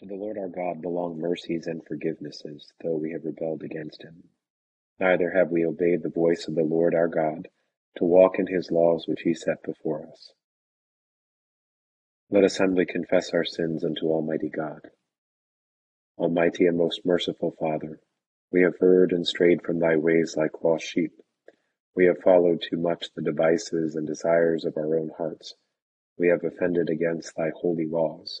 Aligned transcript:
To 0.00 0.06
the 0.06 0.14
Lord 0.14 0.38
our 0.38 0.48
God 0.48 0.80
belong 0.80 1.18
mercies 1.18 1.66
and 1.66 1.84
forgivenesses, 1.84 2.72
though 2.82 2.96
we 2.96 3.12
have 3.12 3.26
rebelled 3.26 3.62
against 3.62 4.02
him. 4.02 4.30
Neither 4.98 5.32
have 5.32 5.50
we 5.50 5.62
obeyed 5.66 6.02
the 6.02 6.08
voice 6.08 6.48
of 6.48 6.54
the 6.54 6.64
Lord 6.64 6.94
our 6.94 7.06
God, 7.06 7.48
to 7.96 8.06
walk 8.06 8.38
in 8.38 8.46
his 8.46 8.70
laws 8.70 9.06
which 9.06 9.20
he 9.20 9.34
set 9.34 9.62
before 9.62 10.06
us. 10.06 10.32
Let 12.30 12.44
us 12.44 12.56
humbly 12.56 12.86
confess 12.86 13.34
our 13.34 13.44
sins 13.44 13.84
unto 13.84 14.10
Almighty 14.10 14.48
God. 14.48 14.90
Almighty 16.16 16.64
and 16.64 16.78
most 16.78 17.04
merciful 17.04 17.50
Father, 17.50 18.00
we 18.50 18.62
have 18.62 18.76
erred 18.80 19.12
and 19.12 19.26
strayed 19.26 19.60
from 19.60 19.80
thy 19.80 19.96
ways 19.96 20.34
like 20.34 20.64
lost 20.64 20.86
sheep. 20.86 21.12
We 21.94 22.06
have 22.06 22.22
followed 22.22 22.62
too 22.62 22.78
much 22.78 23.12
the 23.12 23.20
devices 23.20 23.96
and 23.96 24.06
desires 24.06 24.64
of 24.64 24.78
our 24.78 24.98
own 24.98 25.10
hearts. 25.18 25.56
We 26.16 26.28
have 26.28 26.42
offended 26.42 26.88
against 26.88 27.36
thy 27.36 27.50
holy 27.50 27.86
laws. 27.86 28.40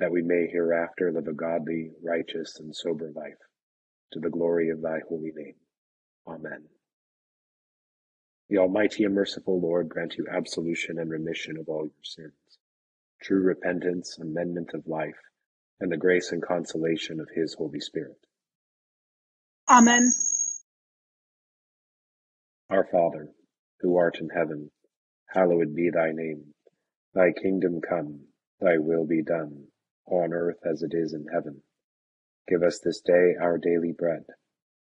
that 0.00 0.10
we 0.10 0.22
may 0.22 0.48
hereafter 0.50 1.12
live 1.12 1.28
a 1.28 1.32
godly, 1.34 1.90
righteous, 2.02 2.58
and 2.58 2.74
sober 2.74 3.12
life, 3.14 3.34
to 4.12 4.18
the 4.18 4.30
glory 4.30 4.70
of 4.70 4.80
thy 4.80 4.98
holy 5.06 5.30
name. 5.36 5.54
Amen. 6.26 6.64
The 8.48 8.58
Almighty 8.58 9.04
and 9.04 9.14
merciful 9.14 9.60
Lord 9.60 9.90
grant 9.90 10.16
you 10.16 10.26
absolution 10.34 10.98
and 10.98 11.10
remission 11.10 11.58
of 11.58 11.68
all 11.68 11.84
your 11.84 11.92
sins, 12.02 12.32
true 13.22 13.42
repentance, 13.42 14.18
amendment 14.18 14.70
of 14.72 14.86
life, 14.86 15.20
and 15.80 15.92
the 15.92 15.98
grace 15.98 16.32
and 16.32 16.42
consolation 16.42 17.20
of 17.20 17.28
his 17.34 17.54
Holy 17.54 17.80
Spirit. 17.80 18.18
Amen. 19.68 20.12
Our 22.70 22.88
Father, 22.90 23.28
who 23.80 23.98
art 23.98 24.18
in 24.18 24.30
heaven, 24.30 24.70
hallowed 25.28 25.74
be 25.76 25.90
thy 25.90 26.12
name. 26.12 26.54
Thy 27.14 27.32
kingdom 27.32 27.80
come, 27.86 28.20
thy 28.60 28.78
will 28.78 29.04
be 29.06 29.22
done 29.22 29.66
on 30.10 30.32
earth 30.32 30.58
as 30.64 30.82
it 30.82 30.92
is 30.92 31.12
in 31.12 31.26
heaven. 31.32 31.62
Give 32.48 32.62
us 32.62 32.80
this 32.80 33.00
day 33.00 33.34
our 33.40 33.58
daily 33.58 33.92
bread, 33.92 34.24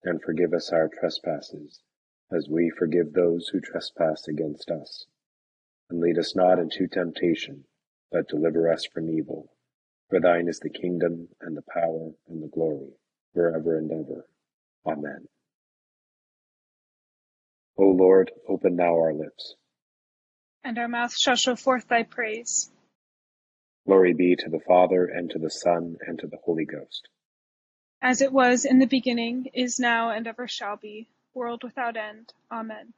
and 0.03 0.23
forgive 0.23 0.53
us 0.53 0.71
our 0.73 0.89
trespasses, 0.89 1.83
as 2.33 2.49
we 2.49 2.71
forgive 2.71 3.13
those 3.13 3.49
who 3.49 3.61
trespass 3.61 4.27
against 4.27 4.71
us. 4.71 5.07
And 5.91 6.01
lead 6.01 6.19
us 6.19 6.35
not 6.35 6.59
into 6.59 6.87
temptation, 6.87 7.65
but 8.11 8.29
deliver 8.29 8.73
us 8.73 8.87
from 8.87 9.11
evil. 9.11 9.53
For 10.09 10.21
thine 10.21 10.49
is 10.49 10.61
the 10.61 10.71
kingdom, 10.71 11.29
and 11.41 11.57
the 11.57 11.65
power, 11.73 12.13
and 12.29 12.43
the 12.43 12.49
glory, 12.49 12.93
forever 13.35 13.77
and 13.77 13.91
ever. 13.93 14.27
Amen. 14.87 15.29
O 17.77 17.85
Lord, 17.85 18.33
open 18.49 18.77
thou 18.77 18.95
our 18.95 19.13
lips. 19.13 19.55
And 20.65 20.79
our 20.79 20.89
mouth 20.89 21.15
shall 21.17 21.37
show 21.37 21.55
forth 21.55 21.87
thy 21.89 22.03
praise. 22.03 22.71
Glory 23.89 24.15
be 24.15 24.37
to 24.37 24.51
the 24.51 24.61
Father, 24.69 25.07
and 25.07 25.31
to 25.33 25.41
the 25.41 25.51
Son, 25.51 25.97
and 26.07 26.21
to 26.21 26.29
the 26.29 26.39
Holy 26.45 26.67
Ghost. 26.67 27.09
As 28.03 28.23
it 28.23 28.33
was 28.33 28.67
in 28.67 28.79
the 28.79 28.87
beginning, 28.87 29.49
is 29.55 29.81
now, 29.81 30.11
and 30.11 30.27
ever 30.29 30.47
shall 30.47 30.77
be, 30.77 31.09
world 31.35 31.65
without 31.65 31.97
end. 31.97 32.33
Amen. 32.53 32.93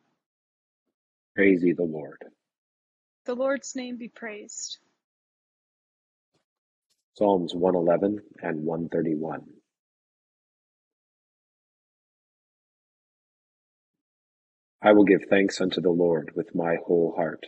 Praise 1.37 1.63
ye 1.65 1.73
the 1.73 1.85
Lord. 1.85 2.25
The 3.27 3.37
Lord's 3.37 3.77
name 3.77 3.97
be 3.99 4.09
praised. 4.09 4.79
Psalms 7.17 7.55
111 7.55 8.21
and 8.43 8.65
131. 8.65 9.43
I 14.83 14.93
will 14.93 15.05
give 15.05 15.23
thanks 15.31 15.61
unto 15.61 15.81
the 15.81 15.91
Lord 15.91 16.33
with 16.37 16.55
my 16.55 16.77
whole 16.87 17.15
heart 17.17 17.47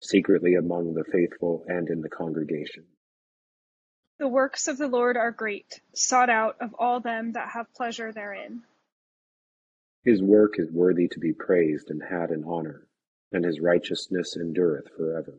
secretly 0.00 0.54
among 0.54 0.94
the 0.94 1.04
faithful 1.04 1.64
and 1.66 1.88
in 1.88 2.00
the 2.00 2.08
congregation. 2.08 2.84
The 4.18 4.28
works 4.28 4.66
of 4.68 4.78
the 4.78 4.88
Lord 4.88 5.16
are 5.16 5.30
great, 5.30 5.80
sought 5.94 6.30
out 6.30 6.56
of 6.60 6.74
all 6.78 7.00
them 7.00 7.32
that 7.32 7.50
have 7.50 7.72
pleasure 7.74 8.12
therein. 8.12 8.62
His 10.04 10.22
work 10.22 10.58
is 10.58 10.72
worthy 10.72 11.08
to 11.08 11.20
be 11.20 11.32
praised 11.32 11.90
and 11.90 12.02
had 12.02 12.30
in 12.30 12.44
honor, 12.44 12.86
and 13.32 13.44
his 13.44 13.60
righteousness 13.60 14.36
endureth 14.36 14.88
forever. 14.96 15.34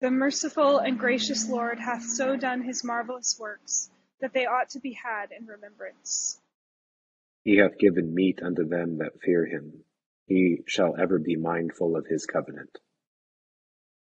The 0.00 0.10
merciful 0.10 0.78
and 0.78 0.98
gracious 0.98 1.48
Lord 1.48 1.78
hath 1.78 2.02
so 2.02 2.36
done 2.36 2.62
his 2.62 2.84
marvelous 2.84 3.38
works, 3.40 3.90
that 4.20 4.32
they 4.32 4.46
ought 4.46 4.70
to 4.70 4.80
be 4.80 4.92
had 4.92 5.32
in 5.32 5.46
remembrance. 5.46 6.40
He 7.42 7.56
hath 7.56 7.78
given 7.78 8.14
meat 8.14 8.40
unto 8.42 8.64
them 8.68 8.98
that 8.98 9.20
fear 9.20 9.46
him. 9.46 9.84
He 10.26 10.62
shall 10.66 10.96
ever 10.96 11.18
be 11.18 11.36
mindful 11.36 11.96
of 11.96 12.06
his 12.06 12.26
covenant. 12.26 12.78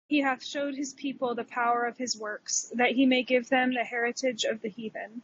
He 0.09 0.23
hath 0.23 0.43
showed 0.43 0.75
his 0.75 0.95
people 0.95 1.35
the 1.35 1.45
power 1.45 1.85
of 1.85 1.99
his 1.99 2.19
works, 2.19 2.73
that 2.75 2.93
he 2.93 3.05
may 3.05 3.23
give 3.23 3.51
them 3.51 3.75
the 3.75 3.85
heritage 3.85 4.45
of 4.45 4.63
the 4.63 4.71
heathen. 4.71 5.21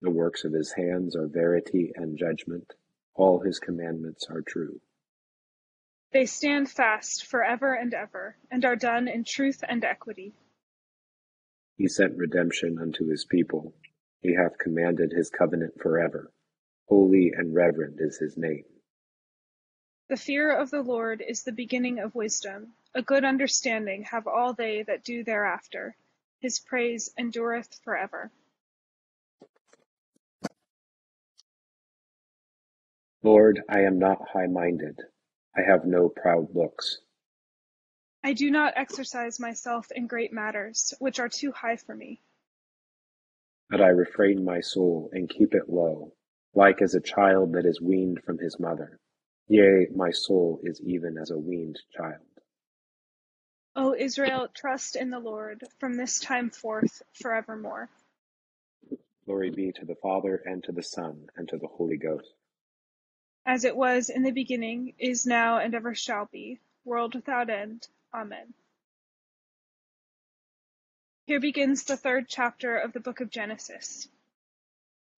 The 0.00 0.10
works 0.10 0.44
of 0.44 0.54
his 0.54 0.72
hands 0.72 1.14
are 1.14 1.26
verity 1.26 1.92
and 1.94 2.16
judgment. 2.16 2.72
All 3.14 3.40
his 3.40 3.58
commandments 3.58 4.26
are 4.30 4.40
true. 4.40 4.80
They 6.12 6.24
stand 6.24 6.70
fast 6.70 7.26
for 7.26 7.44
ever 7.44 7.74
and 7.74 7.92
ever, 7.92 8.36
and 8.50 8.64
are 8.64 8.76
done 8.76 9.08
in 9.08 9.24
truth 9.24 9.62
and 9.68 9.84
equity. 9.84 10.32
He 11.76 11.86
sent 11.86 12.16
redemption 12.16 12.78
unto 12.80 13.08
his 13.08 13.26
people. 13.26 13.74
He 14.22 14.34
hath 14.34 14.58
commanded 14.58 15.12
his 15.12 15.28
covenant 15.28 15.78
forever. 15.78 16.32
Holy 16.88 17.30
and 17.36 17.54
reverend 17.54 18.00
is 18.00 18.16
his 18.16 18.38
name. 18.38 18.64
The 20.10 20.16
fear 20.16 20.50
of 20.50 20.70
the 20.70 20.82
Lord 20.82 21.22
is 21.22 21.44
the 21.44 21.52
beginning 21.52 22.00
of 22.00 22.16
wisdom. 22.16 22.74
A 22.96 23.00
good 23.00 23.24
understanding 23.24 24.02
have 24.02 24.26
all 24.26 24.52
they 24.52 24.82
that 24.82 25.04
do 25.04 25.22
thereafter. 25.22 25.94
His 26.40 26.58
praise 26.58 27.14
endureth 27.16 27.78
for 27.84 27.96
ever. 27.96 28.32
Lord, 33.22 33.62
I 33.68 33.82
am 33.82 34.00
not 34.00 34.28
high 34.28 34.48
minded. 34.48 34.98
I 35.56 35.60
have 35.62 35.84
no 35.84 36.08
proud 36.08 36.56
looks. 36.56 36.98
I 38.24 38.32
do 38.32 38.50
not 38.50 38.74
exercise 38.74 39.38
myself 39.38 39.92
in 39.92 40.08
great 40.08 40.32
matters, 40.32 40.92
which 40.98 41.20
are 41.20 41.28
too 41.28 41.52
high 41.52 41.76
for 41.76 41.94
me. 41.94 42.20
But 43.68 43.80
I 43.80 43.90
refrain 43.90 44.44
my 44.44 44.60
soul 44.60 45.10
and 45.12 45.30
keep 45.30 45.54
it 45.54 45.68
low, 45.68 46.14
like 46.52 46.82
as 46.82 46.96
a 46.96 47.00
child 47.00 47.52
that 47.52 47.64
is 47.64 47.80
weaned 47.80 48.24
from 48.24 48.38
his 48.38 48.58
mother. 48.58 48.98
Yea, 49.50 49.88
my 49.96 50.12
soul 50.12 50.60
is 50.62 50.80
even 50.80 51.18
as 51.18 51.32
a 51.32 51.36
weaned 51.36 51.76
child. 51.96 52.20
O 53.74 53.96
Israel, 53.98 54.46
trust 54.54 54.94
in 54.94 55.10
the 55.10 55.18
Lord 55.18 55.64
from 55.80 55.96
this 55.96 56.20
time 56.20 56.50
forth 56.50 57.02
forevermore. 57.14 57.88
Glory 59.26 59.50
be 59.50 59.72
to 59.72 59.84
the 59.84 59.96
Father, 59.96 60.36
and 60.36 60.62
to 60.64 60.72
the 60.72 60.84
Son, 60.84 61.26
and 61.36 61.48
to 61.48 61.58
the 61.58 61.66
Holy 61.66 61.96
Ghost. 61.96 62.32
As 63.44 63.64
it 63.64 63.74
was 63.74 64.08
in 64.08 64.22
the 64.22 64.30
beginning, 64.30 64.94
is 65.00 65.26
now, 65.26 65.58
and 65.58 65.74
ever 65.74 65.96
shall 65.96 66.28
be, 66.30 66.60
world 66.84 67.16
without 67.16 67.50
end. 67.50 67.88
Amen. 68.14 68.54
Here 71.26 71.40
begins 71.40 71.82
the 71.82 71.96
third 71.96 72.28
chapter 72.28 72.76
of 72.76 72.92
the 72.92 73.00
book 73.00 73.20
of 73.20 73.30
Genesis. 73.30 74.06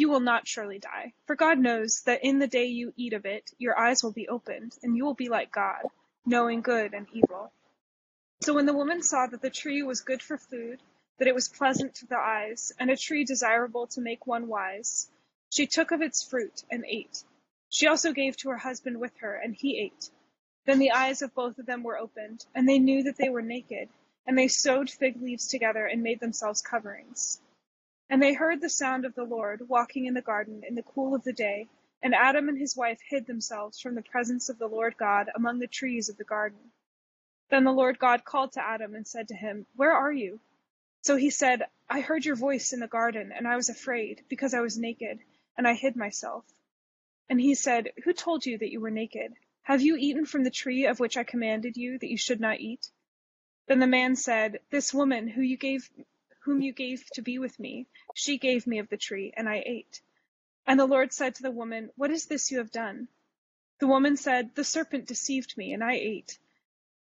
You 0.00 0.08
will 0.08 0.20
not 0.20 0.48
surely 0.48 0.78
die, 0.78 1.12
for 1.26 1.36
God 1.36 1.58
knows 1.58 2.00
that 2.04 2.24
in 2.24 2.38
the 2.38 2.46
day 2.46 2.64
you 2.64 2.94
eat 2.96 3.12
of 3.12 3.26
it, 3.26 3.50
your 3.58 3.78
eyes 3.78 4.02
will 4.02 4.12
be 4.12 4.28
opened, 4.28 4.74
and 4.82 4.96
you 4.96 5.04
will 5.04 5.12
be 5.12 5.28
like 5.28 5.52
God, 5.52 5.82
knowing 6.24 6.62
good 6.62 6.94
and 6.94 7.06
evil. 7.12 7.52
So 8.40 8.54
when 8.54 8.64
the 8.64 8.72
woman 8.72 9.02
saw 9.02 9.26
that 9.26 9.42
the 9.42 9.50
tree 9.50 9.82
was 9.82 10.00
good 10.00 10.22
for 10.22 10.38
food, 10.38 10.80
that 11.18 11.28
it 11.28 11.34
was 11.34 11.50
pleasant 11.50 11.96
to 11.96 12.06
the 12.06 12.16
eyes, 12.16 12.72
and 12.78 12.90
a 12.90 12.96
tree 12.96 13.24
desirable 13.24 13.88
to 13.88 14.00
make 14.00 14.26
one 14.26 14.48
wise, 14.48 15.10
she 15.50 15.66
took 15.66 15.90
of 15.90 16.00
its 16.00 16.22
fruit 16.22 16.64
and 16.70 16.82
ate. 16.86 17.22
She 17.68 17.86
also 17.86 18.14
gave 18.14 18.38
to 18.38 18.48
her 18.48 18.56
husband 18.56 18.98
with 19.00 19.14
her, 19.18 19.34
and 19.34 19.54
he 19.54 19.80
ate. 19.80 20.08
Then 20.64 20.78
the 20.78 20.92
eyes 20.92 21.20
of 21.20 21.34
both 21.34 21.58
of 21.58 21.66
them 21.66 21.82
were 21.82 21.98
opened, 21.98 22.46
and 22.54 22.66
they 22.66 22.78
knew 22.78 23.02
that 23.02 23.18
they 23.18 23.28
were 23.28 23.42
naked, 23.42 23.90
and 24.26 24.38
they 24.38 24.48
sewed 24.48 24.88
fig 24.88 25.20
leaves 25.20 25.46
together 25.46 25.84
and 25.84 26.02
made 26.02 26.20
themselves 26.20 26.62
coverings. 26.62 27.38
And 28.10 28.20
they 28.20 28.34
heard 28.34 28.60
the 28.60 28.68
sound 28.68 29.04
of 29.04 29.14
the 29.14 29.24
Lord 29.24 29.68
walking 29.68 30.06
in 30.06 30.14
the 30.14 30.20
garden 30.20 30.64
in 30.68 30.74
the 30.74 30.82
cool 30.82 31.14
of 31.14 31.22
the 31.22 31.32
day, 31.32 31.68
and 32.02 32.12
Adam 32.12 32.48
and 32.48 32.58
his 32.58 32.76
wife 32.76 32.98
hid 33.08 33.24
themselves 33.24 33.78
from 33.78 33.94
the 33.94 34.02
presence 34.02 34.48
of 34.48 34.58
the 34.58 34.66
Lord 34.66 34.96
God 34.96 35.30
among 35.34 35.60
the 35.60 35.68
trees 35.68 36.08
of 36.08 36.16
the 36.16 36.24
garden. 36.24 36.72
Then 37.50 37.62
the 37.62 37.72
Lord 37.72 38.00
God 38.00 38.24
called 38.24 38.52
to 38.54 38.64
Adam 38.64 38.96
and 38.96 39.06
said 39.06 39.28
to 39.28 39.36
him, 39.36 39.64
Where 39.76 39.92
are 39.92 40.12
you? 40.12 40.40
So 41.02 41.14
he 41.14 41.30
said, 41.30 41.62
I 41.88 42.00
heard 42.00 42.24
your 42.24 42.34
voice 42.34 42.72
in 42.72 42.80
the 42.80 42.88
garden, 42.88 43.30
and 43.30 43.46
I 43.46 43.54
was 43.54 43.68
afraid, 43.68 44.24
because 44.28 44.54
I 44.54 44.60
was 44.60 44.76
naked, 44.76 45.20
and 45.56 45.68
I 45.68 45.74
hid 45.74 45.94
myself. 45.94 46.44
And 47.28 47.40
he 47.40 47.54
said, 47.54 47.92
Who 48.02 48.12
told 48.12 48.44
you 48.44 48.58
that 48.58 48.72
you 48.72 48.80
were 48.80 48.90
naked? 48.90 49.34
Have 49.62 49.82
you 49.82 49.96
eaten 49.96 50.26
from 50.26 50.42
the 50.42 50.50
tree 50.50 50.86
of 50.86 50.98
which 50.98 51.16
I 51.16 51.22
commanded 51.22 51.76
you 51.76 51.96
that 51.98 52.10
you 52.10 52.16
should 52.16 52.40
not 52.40 52.58
eat? 52.58 52.90
Then 53.68 53.78
the 53.78 53.86
man 53.86 54.16
said, 54.16 54.58
This 54.70 54.92
woman 54.92 55.28
who 55.28 55.42
you 55.42 55.56
gave, 55.56 55.88
whom 56.40 56.60
you 56.62 56.72
gave 56.72 57.04
to 57.10 57.22
be 57.22 57.38
with 57.38 57.58
me, 57.58 57.86
she 58.14 58.38
gave 58.38 58.66
me 58.66 58.78
of 58.78 58.88
the 58.88 58.96
tree, 58.96 59.32
and 59.36 59.48
I 59.48 59.62
ate. 59.64 60.00
And 60.66 60.78
the 60.78 60.86
Lord 60.86 61.12
said 61.12 61.34
to 61.34 61.42
the 61.42 61.50
woman, 61.50 61.90
What 61.96 62.10
is 62.10 62.26
this 62.26 62.50
you 62.50 62.58
have 62.58 62.70
done? 62.70 63.08
The 63.78 63.86
woman 63.86 64.16
said, 64.16 64.54
The 64.54 64.64
serpent 64.64 65.06
deceived 65.06 65.56
me, 65.56 65.72
and 65.72 65.82
I 65.82 65.94
ate. 65.94 66.38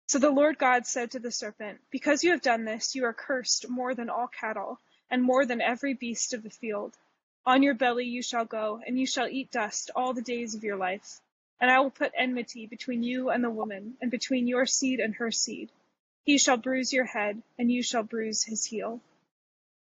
So 0.07 0.17
the 0.17 0.31
Lord 0.31 0.57
God 0.57 0.87
said 0.87 1.11
to 1.11 1.19
the 1.19 1.31
serpent, 1.31 1.79
Because 1.91 2.23
you 2.23 2.31
have 2.31 2.41
done 2.41 2.65
this, 2.65 2.95
you 2.95 3.05
are 3.05 3.13
cursed 3.13 3.69
more 3.69 3.93
than 3.93 4.09
all 4.09 4.27
cattle, 4.27 4.79
and 5.09 5.21
more 5.21 5.45
than 5.45 5.61
every 5.61 5.93
beast 5.93 6.33
of 6.33 6.41
the 6.41 6.49
field. 6.49 6.97
On 7.45 7.63
your 7.63 7.75
belly 7.75 8.05
you 8.05 8.21
shall 8.21 8.45
go, 8.45 8.81
and 8.85 8.99
you 8.99 9.05
shall 9.05 9.27
eat 9.27 9.51
dust 9.51 9.91
all 9.95 10.13
the 10.13 10.21
days 10.21 10.55
of 10.55 10.63
your 10.63 10.77
life. 10.77 11.21
And 11.61 11.69
I 11.69 11.79
will 11.79 11.91
put 11.91 12.11
enmity 12.15 12.65
between 12.65 13.03
you 13.03 13.29
and 13.29 13.43
the 13.43 13.49
woman, 13.49 13.97
and 14.01 14.09
between 14.09 14.47
your 14.47 14.65
seed 14.65 14.99
and 14.99 15.15
her 15.15 15.31
seed. 15.31 15.69
He 16.23 16.37
shall 16.37 16.57
bruise 16.57 16.91
your 16.91 17.05
head, 17.05 17.41
and 17.57 17.71
you 17.71 17.83
shall 17.83 18.03
bruise 18.03 18.43
his 18.43 18.65
heel. 18.65 19.01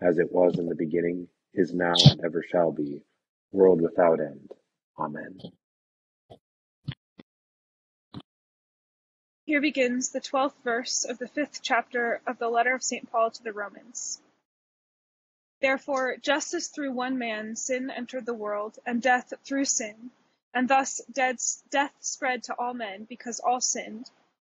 as 0.00 0.18
it 0.18 0.32
was 0.32 0.58
in 0.58 0.66
the 0.66 0.74
beginning, 0.74 1.28
is 1.54 1.74
now, 1.74 1.94
and 1.94 2.20
ever 2.24 2.42
shall 2.42 2.72
be, 2.72 3.02
world 3.52 3.80
without 3.80 4.20
end. 4.20 4.50
Amen. 4.98 5.38
Here 9.44 9.60
begins 9.60 10.10
the 10.10 10.20
twelfth 10.20 10.62
verse 10.62 11.04
of 11.04 11.18
the 11.18 11.26
fifth 11.28 11.62
chapter 11.62 12.20
of 12.26 12.38
the 12.38 12.48
letter 12.48 12.74
of 12.74 12.82
St. 12.82 13.10
Paul 13.10 13.30
to 13.30 13.42
the 13.42 13.52
Romans. 13.52 14.20
Therefore, 15.60 16.16
just 16.18 16.54
as 16.54 16.68
through 16.68 16.92
one 16.92 17.18
man 17.18 17.56
sin 17.56 17.90
entered 17.90 18.26
the 18.26 18.34
world, 18.34 18.78
and 18.86 19.02
death 19.02 19.32
through 19.44 19.64
sin, 19.64 20.10
and 20.54 20.68
thus 20.68 21.00
death 21.10 21.94
spread 22.00 22.44
to 22.44 22.54
all 22.58 22.74
men 22.74 23.04
because 23.04 23.40
all 23.40 23.60
sinned, 23.60 24.10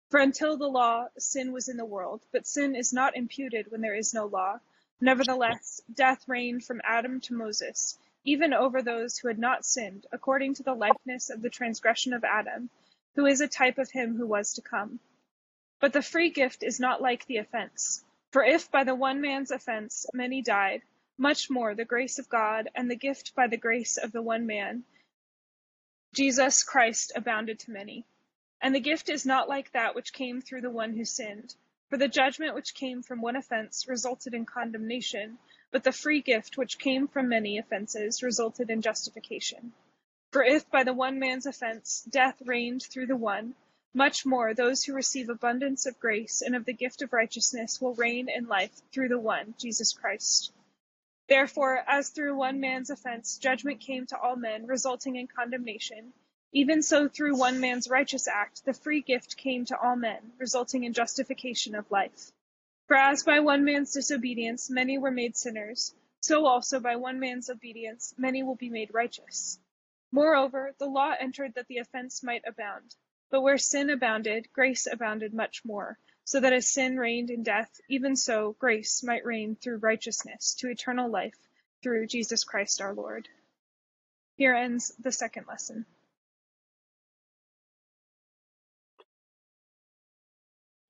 for 0.09 0.19
until 0.19 0.57
the 0.57 0.67
law, 0.67 1.07
sin 1.17 1.53
was 1.53 1.69
in 1.69 1.77
the 1.77 1.85
world, 1.85 2.21
but 2.31 2.45
sin 2.45 2.75
is 2.75 2.93
not 2.93 3.15
imputed 3.15 3.71
when 3.71 3.81
there 3.81 3.95
is 3.95 4.13
no 4.13 4.25
law. 4.25 4.59
Nevertheless, 5.03 5.81
death 5.91 6.27
reigned 6.27 6.63
from 6.63 6.79
Adam 6.83 7.19
to 7.21 7.33
Moses, 7.33 7.97
even 8.23 8.53
over 8.53 8.83
those 8.83 9.17
who 9.17 9.27
had 9.27 9.39
not 9.39 9.65
sinned, 9.65 10.05
according 10.11 10.53
to 10.53 10.63
the 10.63 10.75
likeness 10.75 11.31
of 11.31 11.41
the 11.41 11.49
transgression 11.49 12.13
of 12.13 12.23
Adam, 12.23 12.69
who 13.15 13.25
is 13.25 13.41
a 13.41 13.47
type 13.47 13.79
of 13.79 13.89
him 13.89 14.15
who 14.15 14.27
was 14.27 14.53
to 14.53 14.61
come. 14.61 14.99
But 15.79 15.93
the 15.93 16.03
free 16.03 16.29
gift 16.29 16.61
is 16.61 16.79
not 16.79 17.01
like 17.01 17.25
the 17.25 17.37
offense. 17.37 18.03
For 18.31 18.43
if 18.43 18.69
by 18.69 18.83
the 18.83 18.93
one 18.93 19.21
man's 19.21 19.49
offense 19.49 20.05
many 20.13 20.43
died, 20.43 20.83
much 21.17 21.49
more 21.49 21.73
the 21.73 21.83
grace 21.83 22.19
of 22.19 22.29
God 22.29 22.69
and 22.75 22.89
the 22.89 22.95
gift 22.95 23.33
by 23.33 23.47
the 23.47 23.57
grace 23.57 23.97
of 23.97 24.11
the 24.11 24.21
one 24.21 24.45
man, 24.45 24.83
Jesus 26.13 26.63
Christ, 26.63 27.11
abounded 27.15 27.57
to 27.61 27.71
many. 27.71 28.05
And 28.61 28.75
the 28.75 28.79
gift 28.79 29.09
is 29.09 29.25
not 29.25 29.49
like 29.49 29.71
that 29.71 29.95
which 29.95 30.13
came 30.13 30.41
through 30.41 30.61
the 30.61 30.69
one 30.69 30.95
who 30.95 31.05
sinned. 31.05 31.55
For 31.91 31.97
the 31.97 32.07
judgment 32.07 32.55
which 32.55 32.73
came 32.73 33.03
from 33.03 33.19
one 33.19 33.35
offense 33.35 33.85
resulted 33.85 34.33
in 34.33 34.45
condemnation, 34.45 35.37
but 35.71 35.83
the 35.83 35.91
free 35.91 36.21
gift 36.21 36.57
which 36.57 36.79
came 36.79 37.09
from 37.09 37.27
many 37.27 37.57
offenses 37.57 38.23
resulted 38.23 38.69
in 38.69 38.81
justification. 38.81 39.73
For 40.31 40.41
if 40.41 40.71
by 40.71 40.85
the 40.85 40.93
one 40.93 41.19
man's 41.19 41.45
offense 41.45 42.07
death 42.09 42.41
reigned 42.45 42.81
through 42.81 43.07
the 43.07 43.17
one, 43.17 43.55
much 43.93 44.25
more 44.25 44.53
those 44.53 44.85
who 44.85 44.93
receive 44.93 45.27
abundance 45.27 45.85
of 45.85 45.99
grace 45.99 46.41
and 46.41 46.55
of 46.55 46.63
the 46.63 46.71
gift 46.71 47.01
of 47.01 47.11
righteousness 47.11 47.81
will 47.81 47.93
reign 47.95 48.29
in 48.29 48.47
life 48.47 48.71
through 48.93 49.09
the 49.09 49.19
one, 49.19 49.53
Jesus 49.57 49.91
Christ. 49.91 50.53
Therefore, 51.27 51.83
as 51.85 52.07
through 52.07 52.37
one 52.37 52.61
man's 52.61 52.89
offense 52.89 53.37
judgment 53.37 53.81
came 53.81 54.05
to 54.05 54.17
all 54.17 54.37
men, 54.37 54.65
resulting 54.65 55.17
in 55.17 55.27
condemnation, 55.27 56.13
even 56.53 56.81
so 56.81 57.07
through 57.07 57.37
one 57.37 57.59
man's 57.61 57.89
righteous 57.89 58.27
act 58.27 58.65
the 58.65 58.73
free 58.73 59.01
gift 59.01 59.37
came 59.37 59.63
to 59.65 59.79
all 59.79 59.95
men, 59.95 60.33
resulting 60.37 60.83
in 60.83 60.93
justification 60.93 61.75
of 61.75 61.89
life. 61.89 62.31
For 62.87 62.97
as 62.97 63.23
by 63.23 63.39
one 63.39 63.63
man's 63.63 63.93
disobedience 63.93 64.69
many 64.69 64.97
were 64.97 65.11
made 65.11 65.37
sinners, 65.37 65.95
so 66.19 66.45
also 66.45 66.79
by 66.79 66.97
one 66.97 67.19
man's 67.19 67.49
obedience 67.49 68.13
many 68.17 68.43
will 68.43 68.55
be 68.55 68.69
made 68.69 68.93
righteous. 68.93 69.59
Moreover, 70.11 70.75
the 70.77 70.87
law 70.87 71.13
entered 71.17 71.53
that 71.53 71.67
the 71.67 71.77
offense 71.77 72.21
might 72.21 72.43
abound. 72.45 72.95
But 73.29 73.41
where 73.43 73.57
sin 73.57 73.89
abounded, 73.89 74.51
grace 74.51 74.87
abounded 74.91 75.33
much 75.33 75.63
more, 75.63 75.97
so 76.25 76.41
that 76.41 76.51
as 76.51 76.67
sin 76.67 76.97
reigned 76.97 77.29
in 77.29 77.43
death, 77.43 77.79
even 77.87 78.17
so 78.17 78.57
grace 78.59 79.03
might 79.03 79.25
reign 79.25 79.55
through 79.55 79.77
righteousness 79.77 80.53
to 80.55 80.69
eternal 80.69 81.09
life 81.09 81.37
through 81.81 82.07
Jesus 82.07 82.43
Christ 82.43 82.81
our 82.81 82.93
Lord. 82.93 83.29
Here 84.35 84.53
ends 84.53 84.93
the 84.99 85.13
second 85.13 85.47
lesson. 85.47 85.85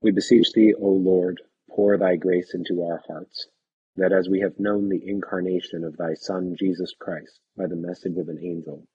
We 0.00 0.12
beseech 0.12 0.52
thee, 0.52 0.74
O 0.74 0.90
Lord, 0.90 1.42
pour 1.70 1.98
thy 1.98 2.14
grace 2.14 2.54
into 2.54 2.82
our 2.82 3.02
hearts, 3.08 3.48
that 3.96 4.12
as 4.12 4.28
we 4.28 4.40
have 4.40 4.60
known 4.60 4.88
the 4.88 5.04
incarnation 5.04 5.82
of 5.82 5.96
thy 5.96 6.14
Son, 6.14 6.54
Jesus 6.56 6.94
Christ, 6.94 7.40
by 7.56 7.66
the 7.66 7.74
message 7.74 8.16
of 8.16 8.28
an 8.28 8.38
angel, 8.40 8.86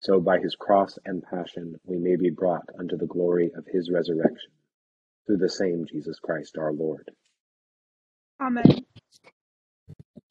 so 0.00 0.20
by 0.20 0.40
his 0.40 0.56
cross 0.56 0.98
and 1.04 1.22
passion 1.22 1.78
we 1.84 1.96
may 1.96 2.16
be 2.16 2.30
brought 2.30 2.68
unto 2.76 2.96
the 2.96 3.06
glory 3.06 3.52
of 3.54 3.66
his 3.66 3.88
resurrection, 3.88 4.50
through 5.26 5.36
the 5.36 5.48
same 5.48 5.86
Jesus 5.86 6.18
Christ 6.18 6.58
our 6.58 6.72
Lord. 6.72 7.08
Amen. 8.40 8.84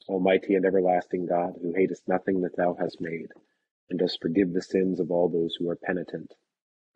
Almighty 0.10 0.56
and 0.56 0.66
everlasting 0.66 1.26
God, 1.26 1.54
who 1.62 1.72
hatest 1.74 2.06
nothing 2.10 2.42
that 2.42 2.58
thou 2.58 2.76
hast 2.78 3.00
made, 3.00 3.30
and 3.90 3.98
dost 3.98 4.22
forgive 4.22 4.52
the 4.52 4.62
sins 4.62 5.00
of 5.00 5.10
all 5.10 5.30
those 5.30 5.56
who 5.56 5.70
are 5.70 5.78
penitent, 5.78 6.34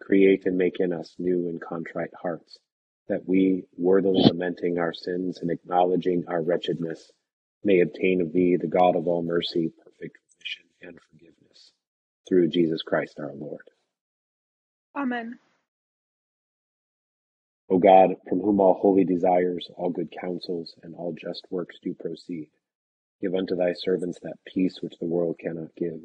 create 0.02 0.46
and 0.46 0.58
make 0.58 0.82
in 0.82 0.92
us 0.92 1.16
new 1.18 1.48
and 1.48 1.62
contrite 1.62 2.14
hearts, 2.22 2.60
that 3.08 3.28
we, 3.28 3.64
worthily 3.78 4.24
lamenting 4.24 4.80
our 4.80 4.94
sins 4.94 5.40
and 5.40 5.52
acknowledging 5.52 6.24
our 6.28 6.42
wretchedness, 6.42 7.12
may 7.64 7.82
obtain 7.82 8.22
of 8.22 8.34
thee, 8.34 8.58
the 8.58 8.68
God 8.68 8.96
of 8.96 9.08
all 9.08 9.24
mercy, 9.24 9.72
perfect 9.84 10.18
remission 10.34 10.66
and 10.82 11.00
forgiveness, 11.12 11.72
through 12.28 12.48
Jesus 12.48 12.82
Christ 12.82 13.20
our 13.20 13.34
Lord. 13.34 13.62
Amen. 14.96 15.38
O 17.70 17.80
God, 17.80 18.16
from 18.30 18.42
whom 18.42 18.60
all 18.60 18.76
holy 18.76 19.04
desires, 19.04 19.70
all 19.76 19.90
good 19.90 20.12
counsels, 20.12 20.76
and 20.84 20.94
all 20.96 21.14
just 21.14 21.48
works 21.50 21.78
do 21.82 21.96
proceed, 21.96 22.50
give 23.22 23.34
unto 23.34 23.56
thy 23.56 23.74
servants 23.74 24.20
that 24.22 24.38
peace 24.46 24.82
which 24.82 24.98
the 25.00 25.06
world 25.06 25.38
cannot 25.40 25.76
give, 25.76 26.00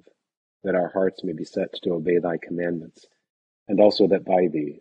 that 0.65 0.75
our 0.75 0.89
hearts 0.89 1.23
may 1.23 1.35
be 1.35 1.45
set 1.45 1.73
to 1.83 1.93
obey 1.93 2.19
thy 2.19 2.39
commandments, 2.39 3.07
and 3.69 3.81
also 3.81 4.07
that 4.09 4.25
by 4.25 4.49
thee, 4.49 4.81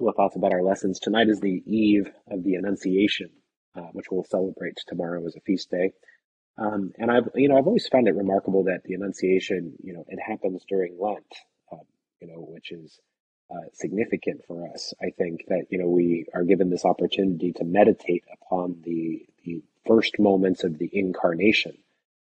Of 0.00 0.14
thoughts 0.14 0.36
about 0.36 0.52
our 0.52 0.62
lessons. 0.62 1.00
Tonight 1.00 1.28
is 1.28 1.40
the 1.40 1.62
eve 1.66 2.10
of 2.30 2.44
the 2.44 2.54
Annunciation, 2.54 3.30
uh, 3.74 3.88
which 3.92 4.06
we'll 4.10 4.24
celebrate 4.24 4.78
tomorrow 4.86 5.26
as 5.26 5.34
a 5.34 5.40
feast 5.40 5.70
day. 5.70 5.92
Um, 6.56 6.92
and 6.98 7.10
I've, 7.10 7.28
you 7.34 7.48
know, 7.48 7.56
I've 7.58 7.66
always 7.66 7.88
found 7.88 8.06
it 8.06 8.14
remarkable 8.14 8.64
that 8.64 8.84
the 8.84 8.94
Annunciation, 8.94 9.74
you 9.82 9.94
know, 9.94 10.04
it 10.08 10.18
happens 10.20 10.64
during 10.68 10.98
Lent, 11.00 11.34
um, 11.72 11.80
you 12.20 12.28
know, 12.28 12.46
which 12.48 12.70
is 12.70 13.00
uh, 13.50 13.60
significant 13.72 14.42
for 14.46 14.68
us. 14.72 14.94
I 15.00 15.10
think 15.10 15.46
that 15.48 15.66
you 15.70 15.78
know 15.78 15.88
we 15.88 16.26
are 16.34 16.44
given 16.44 16.70
this 16.70 16.84
opportunity 16.84 17.52
to 17.54 17.64
meditate 17.64 18.24
upon 18.32 18.82
the 18.84 19.26
the 19.44 19.62
first 19.86 20.18
moments 20.18 20.64
of 20.64 20.78
the 20.78 20.90
incarnation, 20.92 21.76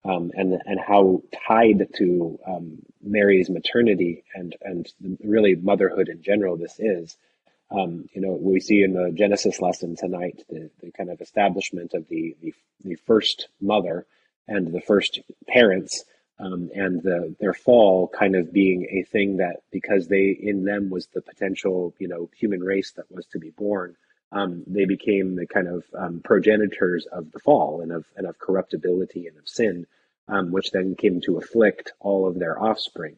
um, 0.05 0.31
and 0.35 0.61
and 0.64 0.81
how 0.81 1.23
tied 1.49 1.88
to 1.97 2.38
um, 2.47 2.79
Mary's 3.02 3.50
maternity 3.50 4.25
and 4.35 4.57
and 4.62 4.88
really 5.23 5.57
motherhood 5.57 6.09
in 6.09 6.23
general 6.23 6.57
this 6.57 6.79
is. 6.79 7.17
Um, 7.70 8.08
you 8.12 8.20
know, 8.20 8.32
we 8.32 8.60
see 8.60 8.82
in 8.82 8.94
the 8.94 9.12
Genesis 9.12 9.60
lesson 9.60 9.96
tonight 9.96 10.42
the, 10.48 10.70
the 10.82 10.90
kind 10.90 11.10
of 11.10 11.20
establishment 11.20 11.94
of 11.94 12.08
the, 12.08 12.36
the 12.42 12.52
the 12.82 12.96
first 13.06 13.48
mother 13.60 14.06
and 14.48 14.72
the 14.72 14.80
first 14.80 15.20
parents 15.46 16.04
um, 16.38 16.70
and 16.74 17.02
the, 17.02 17.34
their 17.38 17.52
fall 17.52 18.08
kind 18.08 18.34
of 18.34 18.52
being 18.52 18.86
a 18.90 19.02
thing 19.10 19.36
that 19.36 19.56
because 19.70 20.08
they 20.08 20.30
in 20.30 20.64
them 20.64 20.90
was 20.90 21.06
the 21.08 21.22
potential 21.22 21.94
you 21.98 22.08
know 22.08 22.30
human 22.36 22.60
race 22.60 22.92
that 22.92 23.10
was 23.10 23.26
to 23.26 23.38
be 23.38 23.50
born 23.50 23.94
um, 24.32 24.62
they 24.66 24.84
became 24.84 25.36
the 25.36 25.46
kind 25.46 25.68
of 25.68 25.84
um, 25.96 26.20
progenitors 26.24 27.06
of 27.06 27.30
the 27.32 27.38
fall 27.38 27.80
and 27.82 27.92
of 27.92 28.04
and 28.16 28.26
of 28.26 28.38
corruptibility 28.38 29.26
and 29.26 29.36
of 29.38 29.48
sin 29.48 29.86
um, 30.28 30.50
which 30.50 30.70
then 30.70 30.94
came 30.94 31.20
to 31.20 31.38
afflict 31.38 31.92
all 32.00 32.26
of 32.26 32.38
their 32.38 32.60
offspring 32.60 33.16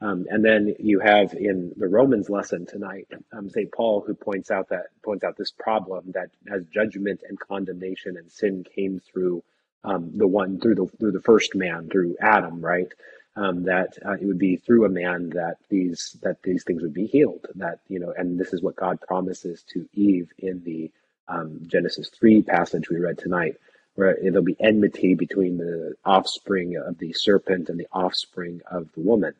um, 0.00 0.26
and 0.30 0.44
then 0.44 0.74
you 0.78 1.00
have 1.00 1.34
in 1.34 1.72
the 1.76 1.88
Romans 1.88 2.30
lesson 2.30 2.66
tonight, 2.66 3.08
um, 3.32 3.50
St. 3.50 3.70
Paul, 3.72 4.04
who 4.06 4.14
points 4.14 4.50
out 4.50 4.68
that 4.68 4.86
points 5.02 5.24
out 5.24 5.36
this 5.36 5.50
problem 5.50 6.12
that 6.12 6.30
as 6.52 6.64
judgment 6.66 7.22
and 7.28 7.38
condemnation 7.38 8.16
and 8.16 8.30
sin 8.30 8.64
came 8.64 9.00
through 9.00 9.42
um, 9.82 10.12
the 10.16 10.26
one 10.26 10.60
through 10.60 10.76
the 10.76 10.86
through 10.98 11.12
the 11.12 11.22
first 11.22 11.54
man 11.56 11.88
through 11.90 12.16
Adam, 12.20 12.60
right? 12.60 12.92
Um, 13.34 13.64
that 13.64 13.98
uh, 14.04 14.12
it 14.12 14.24
would 14.24 14.38
be 14.38 14.56
through 14.56 14.84
a 14.84 14.88
man 14.88 15.30
that 15.30 15.56
these 15.68 16.16
that 16.22 16.42
these 16.42 16.62
things 16.62 16.82
would 16.82 16.94
be 16.94 17.06
healed. 17.06 17.46
That 17.56 17.80
you 17.88 17.98
know, 17.98 18.12
and 18.16 18.38
this 18.38 18.52
is 18.52 18.62
what 18.62 18.76
God 18.76 19.00
promises 19.00 19.64
to 19.72 19.88
Eve 19.94 20.30
in 20.38 20.62
the 20.64 20.92
um, 21.26 21.60
Genesis 21.66 22.08
three 22.08 22.42
passage 22.42 22.88
we 22.88 22.98
read 22.98 23.18
tonight, 23.18 23.56
where 23.96 24.16
there'll 24.22 24.42
be 24.42 24.56
enmity 24.60 25.14
between 25.14 25.58
the 25.58 25.94
offspring 26.04 26.76
of 26.76 26.98
the 26.98 27.12
serpent 27.14 27.68
and 27.68 27.80
the 27.80 27.88
offspring 27.92 28.60
of 28.70 28.88
the 28.94 29.00
woman. 29.00 29.34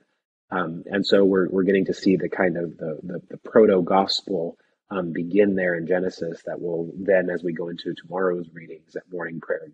Um, 0.51 0.85
and 0.87 1.07
so 1.07 1.25
we're 1.25 1.49
we're 1.49 1.65
getting 1.65 1.87
to 1.87 1.95
see 1.95 2.17
the 2.17 2.29
kind 2.29 2.57
of 2.57 2.77
the 2.79 2.99
the, 3.03 3.23
the 3.31 3.37
proto 3.39 3.83
gospel 3.83 4.57
um, 4.91 5.13
begin 5.13 5.55
there 5.55 5.75
in 5.75 5.87
Genesis 5.87 6.43
that 6.47 6.61
will 6.61 6.91
then, 6.97 7.29
as 7.31 7.43
we 7.43 7.53
go 7.53 7.69
into 7.69 7.95
tomorrow's 7.95 8.49
readings 8.53 8.97
at 8.97 9.11
morning 9.13 9.41
prayer 9.41 9.69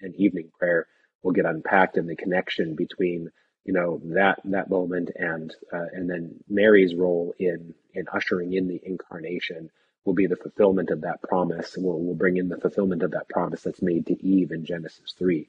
and 0.00 0.14
evening 0.16 0.50
prayer 0.58 0.86
will 1.22 1.32
get 1.32 1.46
unpacked 1.46 1.96
and 1.96 2.08
the 2.08 2.16
connection 2.16 2.74
between 2.74 3.30
you 3.64 3.72
know 3.72 4.00
that 4.04 4.40
that 4.44 4.70
moment 4.70 5.10
and 5.14 5.54
uh, 5.72 5.86
and 5.92 6.08
then 6.08 6.34
Mary's 6.48 6.94
role 6.94 7.34
in 7.38 7.74
in 7.94 8.06
ushering 8.12 8.52
in 8.52 8.68
the 8.68 8.80
incarnation 8.82 9.70
will 10.04 10.14
be 10.14 10.26
the 10.26 10.36
fulfillment 10.36 10.90
of 10.90 11.02
that 11.02 11.22
promise 11.22 11.76
we'll, 11.76 11.98
we'll 11.98 12.14
bring 12.14 12.36
in 12.38 12.48
the 12.48 12.56
fulfillment 12.56 13.02
of 13.02 13.10
that 13.12 13.28
promise 13.28 13.62
that's 13.62 13.82
made 13.82 14.06
to 14.06 14.26
Eve 14.26 14.50
in 14.52 14.64
Genesis 14.64 15.14
3 15.18 15.48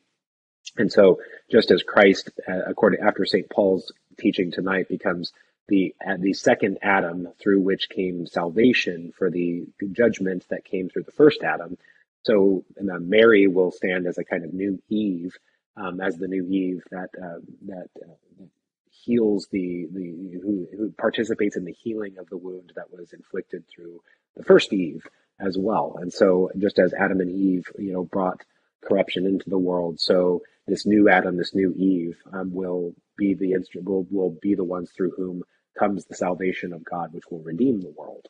and 0.77 0.91
so 0.91 1.19
just 1.49 1.71
as 1.71 1.83
Christ 1.83 2.29
uh, 2.47 2.61
according 2.67 2.99
after 3.01 3.25
St 3.25 3.49
Paul's 3.49 3.91
teaching 4.17 4.51
tonight 4.51 4.87
becomes 4.89 5.31
the 5.67 5.95
uh, 6.05 6.17
the 6.19 6.33
second 6.33 6.79
Adam 6.81 7.29
through 7.39 7.61
which 7.61 7.89
came 7.89 8.25
salvation 8.27 9.13
for 9.17 9.29
the 9.29 9.65
judgment 9.91 10.45
that 10.49 10.65
came 10.65 10.89
through 10.89 11.03
the 11.03 11.11
first 11.11 11.43
Adam 11.43 11.77
so 12.23 12.63
Mary 12.77 13.47
will 13.47 13.71
stand 13.71 14.05
as 14.05 14.17
a 14.17 14.23
kind 14.23 14.43
of 14.45 14.53
new 14.53 14.81
Eve, 14.89 15.35
um, 15.75 16.01
as 16.01 16.17
the 16.17 16.27
new 16.27 16.45
Eve 16.47 16.83
that 16.91 17.09
uh, 17.21 17.39
that 17.67 17.89
uh, 18.01 18.43
heals 18.89 19.47
the 19.51 19.87
the 19.91 20.39
who, 20.41 20.67
who 20.77 20.91
participates 20.91 21.55
in 21.55 21.65
the 21.65 21.73
healing 21.73 22.17
of 22.17 22.29
the 22.29 22.37
wound 22.37 22.73
that 22.75 22.91
was 22.91 23.13
inflicted 23.13 23.63
through 23.67 24.01
the 24.35 24.43
first 24.43 24.71
Eve 24.73 25.05
as 25.39 25.57
well. 25.57 25.97
And 25.99 26.13
so, 26.13 26.51
just 26.57 26.77
as 26.77 26.93
Adam 26.93 27.19
and 27.19 27.31
Eve, 27.31 27.65
you 27.79 27.93
know, 27.93 28.03
brought 28.03 28.41
corruption 28.83 29.25
into 29.25 29.49
the 29.49 29.57
world, 29.57 29.99
so 29.99 30.43
this 30.67 30.85
new 30.85 31.09
Adam, 31.09 31.37
this 31.37 31.55
new 31.55 31.73
Eve, 31.75 32.17
um, 32.33 32.53
will 32.53 32.93
be 33.17 33.33
the 33.33 33.53
instrument, 33.53 33.89
will, 33.89 34.07
will 34.09 34.37
be 34.41 34.55
the 34.55 34.63
ones 34.63 34.91
through 34.91 35.11
whom 35.17 35.43
comes 35.77 36.05
the 36.05 36.15
salvation 36.15 36.73
of 36.73 36.83
God, 36.83 37.13
which 37.13 37.23
will 37.29 37.41
redeem 37.43 37.81
the 37.81 37.93
world. 37.97 38.27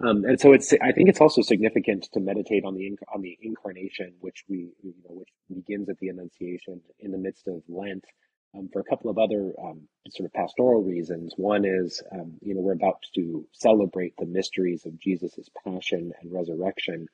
Um, 0.00 0.24
and 0.24 0.40
so 0.40 0.52
it's 0.52 0.72
I 0.82 0.90
think 0.92 1.08
it's 1.08 1.20
also 1.20 1.40
significant 1.42 2.08
to 2.12 2.20
meditate 2.20 2.64
on 2.64 2.74
the 2.74 2.98
on 3.14 3.22
the 3.22 3.38
incarnation, 3.40 4.14
which 4.20 4.44
we 4.48 4.70
you 4.82 4.94
know 5.04 5.14
which 5.14 5.28
begins 5.48 5.88
at 5.88 5.98
the 6.00 6.08
Annunciation 6.08 6.80
in 6.98 7.12
the 7.12 7.18
midst 7.18 7.46
of 7.46 7.62
Lent, 7.68 8.04
um, 8.56 8.68
for 8.72 8.80
a 8.80 8.84
couple 8.84 9.08
of 9.08 9.18
other 9.18 9.52
um, 9.62 9.82
sort 10.08 10.26
of 10.26 10.32
pastoral 10.32 10.82
reasons. 10.82 11.34
One 11.36 11.64
is 11.64 12.02
um, 12.12 12.34
you 12.42 12.54
know 12.54 12.60
we're 12.60 12.72
about 12.72 13.04
to 13.14 13.46
celebrate 13.52 14.14
the 14.18 14.26
mysteries 14.26 14.84
of 14.84 14.98
Jesus' 14.98 15.48
passion 15.64 16.12
and 16.20 16.32
resurrection, 16.32 17.06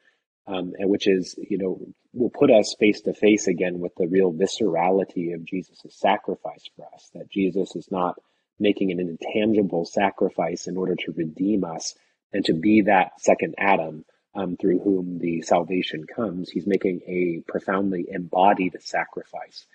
um, 0.50 0.72
and 0.78 0.90
which 0.90 1.06
is 1.06 1.36
you 1.38 1.58
know 1.58 1.80
will 2.12 2.30
put 2.30 2.50
us 2.50 2.74
face 2.78 3.00
to 3.02 3.14
face 3.14 3.46
again 3.46 3.78
with 3.78 3.94
the 3.96 4.08
real 4.08 4.32
viscerality 4.32 5.32
of 5.34 5.44
Jesus' 5.44 5.80
sacrifice 5.90 6.64
for 6.76 6.86
us. 6.92 7.10
That 7.14 7.30
Jesus 7.30 7.76
is 7.76 7.88
not 7.90 8.16
making 8.58 8.90
an 8.90 8.98
intangible 9.00 9.84
sacrifice 9.84 10.66
in 10.66 10.76
order 10.76 10.94
to 10.94 11.12
redeem 11.12 11.64
us 11.64 11.94
and 12.32 12.44
to 12.44 12.52
be 12.52 12.82
that 12.82 13.12
second 13.20 13.54
Adam 13.58 14.04
um, 14.34 14.56
through 14.56 14.80
whom 14.80 15.18
the 15.18 15.42
salvation 15.42 16.04
comes. 16.04 16.50
He's 16.50 16.66
making 16.66 17.00
a 17.06 17.42
profoundly 17.50 18.06
embodied 18.10 18.76
sacrifice. 18.80 19.66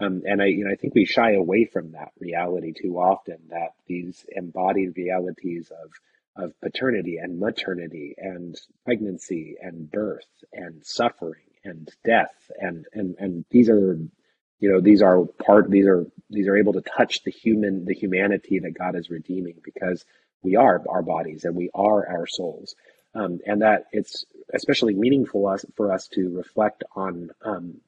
Um, 0.00 0.22
and 0.24 0.42
I, 0.42 0.46
you 0.46 0.64
know, 0.64 0.72
I 0.72 0.76
think 0.76 0.94
we 0.94 1.04
shy 1.04 1.32
away 1.32 1.66
from 1.66 1.92
that 1.92 2.12
reality 2.18 2.72
too 2.72 2.98
often. 2.98 3.38
That 3.50 3.74
these 3.86 4.24
embodied 4.34 4.96
realities 4.96 5.70
of 5.70 5.90
of 6.36 6.58
paternity 6.60 7.18
and 7.18 7.38
maternity 7.38 8.14
and 8.18 8.58
pregnancy 8.84 9.56
and 9.60 9.90
birth 9.90 10.26
and 10.52 10.84
suffering 10.84 11.42
and 11.64 11.90
death 12.04 12.50
and 12.58 12.86
and 12.92 13.16
and 13.18 13.44
these 13.50 13.68
are 13.68 13.98
you 14.58 14.70
know 14.70 14.80
these 14.80 15.02
are 15.02 15.24
part 15.44 15.70
these 15.70 15.86
are 15.86 16.06
these 16.30 16.48
are 16.48 16.56
able 16.56 16.72
to 16.72 16.82
touch 16.82 17.22
the 17.24 17.30
human 17.30 17.84
the 17.84 17.94
humanity 17.94 18.58
that 18.58 18.78
God 18.78 18.96
is 18.96 19.10
redeeming 19.10 19.60
because 19.62 20.04
we 20.42 20.56
are 20.56 20.82
our 20.88 21.02
bodies 21.02 21.44
and 21.44 21.54
we 21.54 21.70
are 21.74 22.06
our 22.06 22.26
souls. 22.26 22.74
Um, 23.14 23.40
and 23.46 23.62
that 23.62 23.84
it's 23.92 24.24
especially 24.54 24.94
meaningful 24.94 25.46
us, 25.46 25.64
for 25.76 25.92
us 25.92 26.08
to 26.14 26.34
reflect 26.34 26.82
on 26.96 27.30
um, 27.44 27.80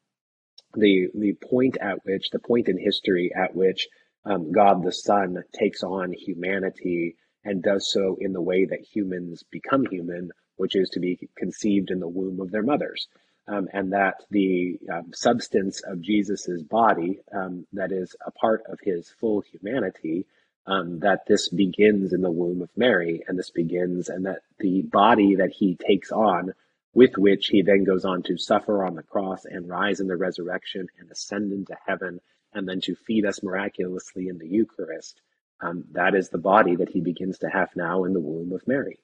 the 0.75 1.09
the 1.15 1.33
point 1.33 1.79
at 1.79 2.05
which 2.05 2.31
the 2.31 2.39
point 2.39 2.69
in 2.69 2.79
history 2.79 3.33
at 3.35 3.55
which 3.55 3.89
um, 4.27 4.53
God 4.53 4.83
the 4.83 4.93
Son 4.93 5.43
takes 5.53 5.83
on 5.83 6.13
humanity 6.13 7.17
and 7.45 7.63
does 7.63 7.91
so 7.91 8.17
in 8.21 8.33
the 8.33 8.41
way 8.41 8.65
that 8.65 8.81
humans 8.81 9.45
become 9.51 9.85
human, 9.87 10.31
which 10.57 10.77
is 10.77 10.89
to 10.91 11.01
be 11.01 11.29
conceived 11.37 11.91
in 11.91 12.01
the 12.01 12.09
womb 12.09 12.41
of 12.41 12.51
their 12.51 12.63
mothers. 12.63 13.09
Um, 13.47 13.69
and 13.73 13.93
that 13.93 14.23
the 14.31 14.79
um, 14.91 15.13
substance 15.13 15.83
of 15.83 16.01
Jesus's 16.01 16.63
body, 16.63 17.21
um, 17.35 17.67
that 17.75 17.93
is 17.93 18.17
a 18.27 18.31
part 18.31 18.63
of 18.71 18.79
his 18.83 19.11
full 19.21 19.43
humanity, 19.43 20.25
um, 20.67 21.01
that 21.01 21.27
this 21.27 21.51
begins 21.51 22.15
in 22.15 22.23
the 22.23 22.31
womb 22.31 22.63
of 22.63 22.71
Mary, 22.75 23.23
and 23.29 23.39
this 23.39 23.51
begins, 23.51 24.09
and 24.09 24.25
that 24.25 24.41
the 24.59 24.81
body 24.81 25.35
that 25.35 25.51
he 25.51 25.77
takes 25.77 26.11
on, 26.11 26.55
with 26.95 27.19
which 27.19 27.49
he 27.49 27.61
then 27.61 27.85
goes 27.85 28.07
on 28.07 28.23
to 28.23 28.39
suffer 28.39 28.83
on 28.83 28.95
the 28.95 29.03
cross 29.03 29.45
and 29.45 29.69
rise 29.69 30.01
in 30.01 30.07
the 30.07 30.17
resurrection 30.17 30.87
and 30.99 31.11
ascend 31.11 31.53
into 31.53 31.77
heaven, 31.87 32.21
and 32.55 32.67
then 32.67 32.81
to 32.81 32.95
feed 32.95 33.27
us 33.27 33.43
miraculously 33.43 34.29
in 34.29 34.39
the 34.39 34.49
Eucharist, 34.49 35.21
um, 35.65 35.85
that 35.93 36.15
is 36.15 36.29
the 36.29 36.39
body 36.39 36.77
that 36.77 36.91
he 36.91 37.01
begins 37.01 37.39
to 37.39 37.49
have 37.49 37.71
now 37.75 38.05
in 38.05 38.13
the 38.13 38.21
womb 38.21 38.53
of 38.53 38.67
Mary. 38.67 38.99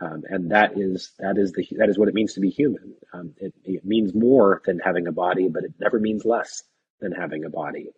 Um, 0.00 0.22
and 0.28 0.50
that 0.50 0.76
is 0.76 1.12
that 1.18 1.38
is 1.38 1.52
the 1.52 1.66
that 1.78 1.88
is 1.88 1.98
what 1.98 2.08
it 2.08 2.14
means 2.14 2.34
to 2.34 2.40
be 2.40 2.50
human. 2.50 2.94
Um, 3.12 3.32
it, 3.38 3.54
it 3.64 3.84
means 3.84 4.12
more 4.14 4.60
than 4.66 4.80
having 4.80 5.06
a 5.06 5.12
body, 5.12 5.48
but 5.48 5.64
it 5.64 5.74
never 5.80 5.98
means 6.00 6.24
less 6.24 6.62
than 7.00 7.12
having 7.12 7.44
a 7.44 7.50
body. 7.50 7.90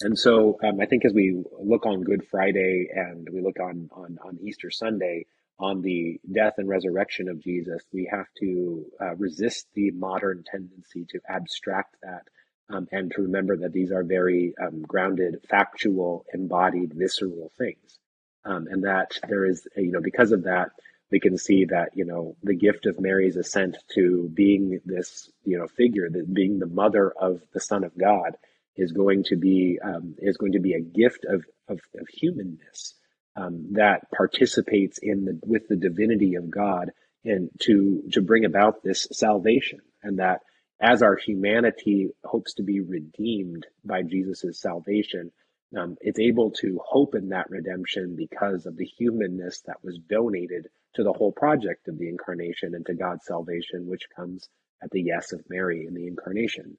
And 0.00 0.18
so 0.18 0.58
um, 0.62 0.80
I 0.80 0.86
think 0.86 1.04
as 1.04 1.14
we 1.14 1.42
look 1.58 1.86
on 1.86 2.02
Good 2.02 2.26
Friday 2.30 2.88
and 2.94 3.26
we 3.32 3.40
look 3.40 3.58
on, 3.58 3.88
on, 3.92 4.18
on 4.22 4.38
Easter 4.42 4.70
Sunday 4.70 5.24
on 5.58 5.80
the 5.80 6.20
death 6.30 6.54
and 6.58 6.68
resurrection 6.68 7.30
of 7.30 7.40
Jesus, 7.40 7.82
we 7.92 8.06
have 8.10 8.26
to 8.40 8.84
uh, 9.00 9.14
resist 9.16 9.68
the 9.74 9.90
modern 9.92 10.44
tendency 10.50 11.06
to 11.08 11.20
abstract 11.26 11.96
that 12.02 12.28
um, 12.68 12.88
and 12.92 13.12
to 13.12 13.22
remember 13.22 13.56
that 13.58 13.72
these 13.72 13.92
are 13.92 14.02
very 14.02 14.54
um, 14.60 14.82
grounded, 14.82 15.40
factual, 15.48 16.24
embodied, 16.34 16.92
visceral 16.94 17.50
things. 17.56 17.98
Um, 18.44 18.66
and 18.70 18.84
that 18.84 19.18
there 19.28 19.44
is, 19.44 19.66
you 19.76 19.90
know, 19.90 20.00
because 20.00 20.30
of 20.32 20.44
that, 20.44 20.70
we 21.10 21.20
can 21.20 21.36
see 21.36 21.64
that, 21.66 21.90
you 21.94 22.04
know, 22.04 22.36
the 22.42 22.54
gift 22.54 22.86
of 22.86 23.00
Mary's 23.00 23.36
assent 23.36 23.76
to 23.94 24.28
being 24.32 24.80
this, 24.84 25.30
you 25.44 25.58
know, 25.58 25.66
figure, 25.66 26.08
that 26.10 26.32
being 26.32 26.58
the 26.58 26.66
mother 26.66 27.12
of 27.20 27.40
the 27.52 27.60
Son 27.60 27.84
of 27.84 27.96
God, 27.96 28.36
is 28.76 28.92
going 28.92 29.24
to 29.24 29.36
be 29.36 29.78
um, 29.82 30.14
is 30.18 30.36
going 30.36 30.52
to 30.52 30.60
be 30.60 30.74
a 30.74 30.80
gift 30.80 31.24
of 31.24 31.44
of, 31.68 31.80
of 31.98 32.08
humanness 32.08 32.94
um, 33.34 33.72
that 33.72 34.10
participates 34.14 34.98
in 35.02 35.24
the 35.24 35.40
with 35.44 35.66
the 35.68 35.76
divinity 35.76 36.34
of 36.34 36.50
God 36.50 36.90
and 37.24 37.50
to 37.62 38.02
to 38.12 38.20
bring 38.20 38.44
about 38.44 38.82
this 38.82 39.08
salvation 39.12 39.80
and 40.02 40.18
that 40.18 40.40
as 40.80 41.02
our 41.02 41.16
humanity 41.16 42.10
hopes 42.24 42.54
to 42.54 42.62
be 42.62 42.80
redeemed 42.80 43.66
by 43.84 44.02
Jesus' 44.02 44.60
salvation, 44.60 45.32
um, 45.76 45.96
it's 46.00 46.18
able 46.18 46.50
to 46.50 46.78
hope 46.84 47.14
in 47.14 47.30
that 47.30 47.50
redemption 47.50 48.14
because 48.16 48.66
of 48.66 48.76
the 48.76 48.84
humanness 48.84 49.62
that 49.66 49.82
was 49.82 49.98
donated 50.08 50.68
to 50.94 51.02
the 51.02 51.12
whole 51.12 51.32
project 51.32 51.88
of 51.88 51.98
the 51.98 52.08
incarnation 52.08 52.74
and 52.74 52.84
to 52.86 52.94
God's 52.94 53.26
salvation, 53.26 53.86
which 53.86 54.04
comes 54.14 54.48
at 54.82 54.90
the 54.90 55.02
yes 55.02 55.32
of 55.32 55.42
Mary 55.48 55.86
in 55.86 55.94
the 55.94 56.06
incarnation. 56.06 56.76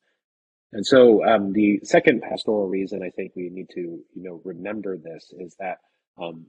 And 0.74 0.86
so 0.86 1.26
um, 1.26 1.54
the 1.54 1.80
second 1.84 2.22
pastoral 2.22 2.68
reason 2.68 3.02
I 3.02 3.10
think 3.10 3.34
we 3.36 3.50
need 3.50 3.70
to, 3.74 3.82
you 3.82 4.04
know, 4.24 4.42
remember 4.44 4.98
this 4.98 5.34
is 5.38 5.56
that, 5.60 5.78
um, 6.22 6.46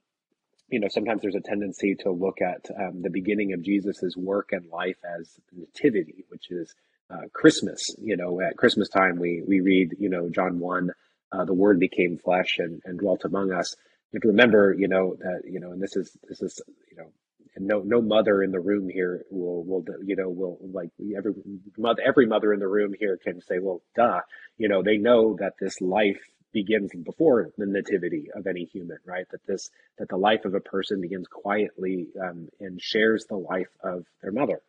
you 0.69 0.81
know, 0.81 0.89
sometimes 0.89 1.23
there's 1.23 1.35
a 1.35 1.41
tendency 1.41 1.95
to 2.01 2.11
look 2.11 2.41
at 2.43 2.67
um, 2.79 3.01
the 3.03 3.11
beginning 3.11 3.53
of 3.53 3.63
Jesus's 3.63 4.17
work 4.17 4.51
and 4.53 4.69
life 4.71 4.99
as 5.19 5.39
nativity, 5.53 6.25
which 6.29 6.51
is 6.51 6.75
uh, 7.11 7.29
Christmas. 7.33 7.95
You 8.01 8.17
know, 8.17 8.41
at 8.41 8.57
Christmas 8.57 8.89
time 8.89 9.19
we 9.19 9.43
we 9.47 9.61
read, 9.61 9.97
you 9.99 10.09
know, 10.09 10.29
John 10.29 10.59
one, 10.59 10.93
uh, 11.33 11.45
the 11.45 11.55
Word 11.55 11.81
became 11.81 12.19
flesh 12.19 12.59
and, 12.59 12.81
and 12.85 12.99
dwelt 12.99 13.25
among 13.25 13.53
us. 13.53 13.75
You 14.13 14.19
have 14.19 14.23
to 14.23 14.29
remember, 14.29 14.75
you 14.77 14.89
know, 14.89 15.17
that 15.19 15.43
you 15.45 15.61
know, 15.61 15.73
and 15.73 15.83
this 15.83 15.97
is 15.97 16.17
this 16.29 16.43
is 16.43 16.61
you 16.91 16.97
know 16.97 17.09
and 17.59 17.67
no 17.67 17.81
no 17.81 18.01
mother 18.01 18.43
in 18.43 18.53
the 18.53 18.61
room 18.61 18.89
here 18.89 19.25
will 19.31 19.63
will 19.65 19.85
you 20.05 20.17
know 20.17 20.29
will 20.29 20.59
like 20.73 20.91
every 21.17 21.35
mother 21.77 22.03
every 22.07 22.27
mother 22.27 22.53
in 22.53 22.61
the 22.61 22.69
room 22.69 22.95
here 22.99 23.19
can 23.23 23.41
say 23.43 23.59
well 23.59 23.83
duh 23.97 24.21
you 24.57 24.69
know 24.69 24.83
they 24.83 24.97
know 24.97 25.37
that 25.39 25.55
this 25.61 25.81
life 25.81 26.21
begins 26.53 26.91
before 27.05 27.51
the 27.59 27.67
nativity 27.67 28.29
of 28.35 28.47
any 28.47 28.65
human 28.65 28.99
right 29.05 29.27
that 29.31 29.45
this 29.47 29.71
that 29.99 30.09
the 30.09 30.17
life 30.17 30.45
of 30.45 30.55
a 30.55 30.61
person 30.61 31.01
begins 31.01 31.27
quietly 31.29 32.07
um, 32.23 32.49
and 32.61 32.81
shares 32.81 33.27
the 33.27 33.37
life 33.37 33.69
of 33.83 34.05
their 34.23 34.33
mother 34.33 34.61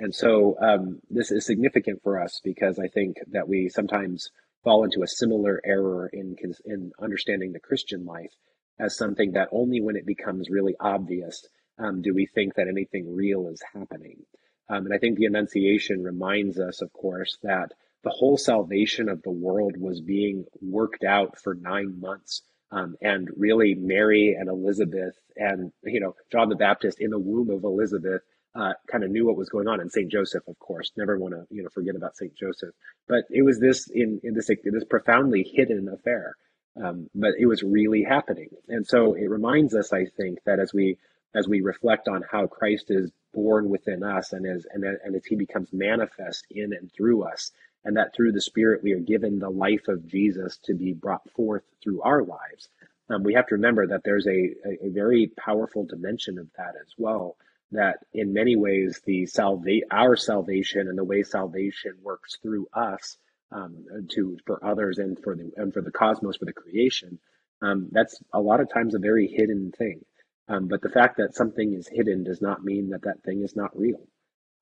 and 0.00 0.14
so 0.14 0.56
um, 0.60 1.00
this 1.10 1.30
is 1.30 1.46
significant 1.46 2.02
for 2.02 2.20
us 2.20 2.40
because 2.44 2.78
i 2.78 2.88
think 2.88 3.16
that 3.30 3.48
we 3.48 3.68
sometimes 3.68 4.30
fall 4.62 4.84
into 4.84 5.02
a 5.02 5.08
similar 5.08 5.60
error 5.64 6.08
in 6.12 6.36
in 6.64 6.92
understanding 7.00 7.52
the 7.52 7.60
christian 7.60 8.04
life 8.04 8.32
as 8.80 8.96
something 8.96 9.32
that 9.32 9.48
only 9.52 9.80
when 9.80 9.96
it 9.96 10.06
becomes 10.06 10.50
really 10.50 10.74
obvious 10.80 11.46
um, 11.78 12.02
do 12.02 12.14
we 12.14 12.26
think 12.26 12.54
that 12.54 12.68
anything 12.68 13.14
real 13.14 13.48
is 13.48 13.62
happening? 13.72 14.24
Um, 14.68 14.86
and 14.86 14.94
I 14.94 14.98
think 14.98 15.18
the 15.18 15.26
Annunciation 15.26 16.02
reminds 16.02 16.58
us, 16.58 16.80
of 16.80 16.92
course, 16.92 17.38
that 17.42 17.72
the 18.02 18.10
whole 18.10 18.36
salvation 18.36 19.08
of 19.08 19.22
the 19.22 19.30
world 19.30 19.76
was 19.76 20.00
being 20.00 20.44
worked 20.60 21.04
out 21.04 21.38
for 21.38 21.54
nine 21.54 22.00
months. 22.00 22.42
Um, 22.70 22.96
and 23.00 23.28
really, 23.36 23.74
Mary 23.74 24.36
and 24.38 24.48
Elizabeth 24.48 25.14
and, 25.36 25.72
you 25.84 26.00
know, 26.00 26.14
John 26.30 26.48
the 26.48 26.56
Baptist 26.56 27.00
in 27.00 27.10
the 27.10 27.18
womb 27.18 27.50
of 27.50 27.64
Elizabeth 27.64 28.22
uh, 28.54 28.72
kind 28.90 29.04
of 29.04 29.10
knew 29.10 29.26
what 29.26 29.36
was 29.36 29.48
going 29.48 29.68
on. 29.68 29.80
And 29.80 29.90
St. 29.90 30.10
Joseph, 30.10 30.46
of 30.48 30.58
course, 30.58 30.92
never 30.96 31.18
want 31.18 31.34
to, 31.34 31.46
you 31.50 31.62
know, 31.62 31.68
forget 31.70 31.96
about 31.96 32.16
St. 32.16 32.34
Joseph. 32.34 32.74
But 33.08 33.24
it 33.30 33.42
was 33.42 33.58
this 33.58 33.88
in, 33.88 34.20
in 34.22 34.34
this, 34.34 34.46
this 34.46 34.84
profoundly 34.84 35.42
hidden 35.42 35.88
affair. 35.88 36.36
Um, 36.82 37.08
but 37.14 37.34
it 37.38 37.46
was 37.46 37.62
really 37.62 38.02
happening. 38.02 38.48
And 38.68 38.86
so 38.86 39.14
it 39.14 39.30
reminds 39.30 39.74
us, 39.74 39.92
I 39.92 40.06
think, 40.16 40.38
that 40.44 40.58
as 40.58 40.72
we 40.72 40.98
as 41.34 41.48
we 41.48 41.60
reflect 41.60 42.08
on 42.08 42.22
how 42.30 42.46
Christ 42.46 42.86
is 42.90 43.10
born 43.32 43.68
within 43.68 44.02
us 44.02 44.32
and 44.32 44.46
as 44.46 44.66
and, 44.72 44.84
and 44.84 45.16
as 45.16 45.24
he 45.24 45.36
becomes 45.36 45.72
manifest 45.72 46.46
in 46.50 46.72
and 46.72 46.90
through 46.92 47.24
us 47.24 47.50
and 47.84 47.96
that 47.96 48.14
through 48.14 48.32
the 48.32 48.40
spirit 48.40 48.82
we 48.82 48.92
are 48.92 49.00
given 49.00 49.38
the 49.38 49.50
life 49.50 49.88
of 49.88 50.06
Jesus 50.06 50.58
to 50.64 50.74
be 50.74 50.92
brought 50.92 51.28
forth 51.32 51.64
through 51.82 52.00
our 52.02 52.22
lives 52.22 52.68
um, 53.10 53.22
we 53.22 53.34
have 53.34 53.46
to 53.48 53.56
remember 53.56 53.86
that 53.88 54.02
there's 54.04 54.26
a, 54.26 54.30
a, 54.64 54.86
a, 54.86 54.90
very 54.90 55.30
powerful 55.36 55.84
dimension 55.84 56.38
of 56.38 56.48
that 56.56 56.74
as 56.80 56.94
well 56.96 57.36
that 57.74 57.98
in 58.12 58.32
many 58.32 58.56
ways 58.56 59.00
the 59.06 59.26
salva- 59.26 59.86
our 59.90 60.16
salvation 60.16 60.88
and 60.88 60.98
the 60.98 61.04
way 61.04 61.22
salvation 61.22 61.94
works 62.02 62.38
through 62.42 62.66
us 62.74 63.18
um, 63.52 63.84
to 64.10 64.38
for 64.46 64.64
others 64.64 64.98
and 64.98 65.18
for 65.22 65.36
the 65.36 65.50
and 65.56 65.72
for 65.72 65.82
the 65.82 65.92
cosmos 65.92 66.36
for 66.36 66.46
the 66.46 66.52
creation 66.52 67.18
um, 67.62 67.88
that's 67.92 68.20
a 68.32 68.40
lot 68.40 68.60
of 68.60 68.72
times 68.72 68.94
a 68.94 68.98
very 68.98 69.28
hidden 69.28 69.72
thing 69.72 70.00
um, 70.48 70.68
but 70.68 70.82
the 70.82 70.90
fact 70.90 71.18
that 71.18 71.34
something 71.34 71.74
is 71.74 71.88
hidden 71.88 72.24
does 72.24 72.42
not 72.42 72.64
mean 72.64 72.90
that 72.90 73.02
that 73.02 73.22
thing 73.22 73.42
is 73.42 73.56
not 73.56 73.76
real. 73.78 74.06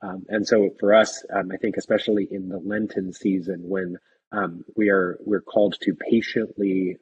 Um, 0.02 0.24
and 0.28 0.46
so 0.46 0.70
for 0.80 0.94
us, 0.94 1.24
um, 1.32 1.50
I 1.52 1.56
think 1.56 1.76
especially 1.76 2.28
in 2.30 2.48
the 2.48 2.58
Lenten 2.58 3.12
season 3.12 3.68
when 3.68 3.98
um, 4.32 4.64
we 4.76 4.90
are 4.90 5.18
we're 5.24 5.40
called 5.42 5.76
to 5.82 5.94
patiently 5.94 6.98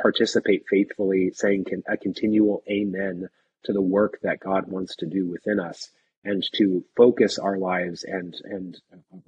participate 0.00 0.64
faithfully, 0.68 1.32
saying 1.34 1.66
a 1.88 1.96
continual 1.96 2.62
Amen 2.70 3.28
to 3.64 3.72
the 3.72 3.82
work 3.82 4.18
that 4.22 4.40
God 4.40 4.68
wants 4.68 4.96
to 4.96 5.06
do 5.06 5.28
within 5.28 5.60
us 5.60 5.90
and 6.24 6.42
to 6.54 6.84
focus 6.96 7.38
our 7.38 7.56
lives 7.58 8.04
and 8.04 8.34
and 8.44 8.76